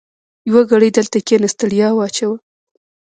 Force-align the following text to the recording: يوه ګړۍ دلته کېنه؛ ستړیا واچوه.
يوه 0.49 0.61
ګړۍ 0.71 0.89
دلته 0.97 1.17
کېنه؛ 1.27 1.47
ستړیا 1.53 1.87
واچوه. 1.93 2.37